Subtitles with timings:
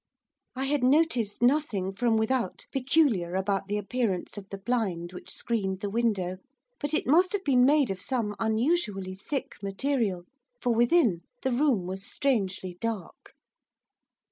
[0.55, 5.81] I had noticed nothing, from without, peculiar about the appearance of the blind which screened
[5.81, 6.39] the window,
[6.79, 10.23] but it must have been made of some unusually thick material,
[10.59, 13.35] for, within, the room was strangely dark.